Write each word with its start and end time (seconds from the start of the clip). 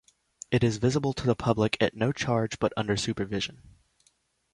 It 0.49 0.63
is 0.63 0.77
visible 0.77 1.13
to 1.13 1.27
the 1.27 1.35
public 1.35 1.77
at 1.79 1.93
no 1.95 2.11
charge 2.11 2.57
but 2.57 2.73
under 2.75 2.97
supervision. 2.97 3.61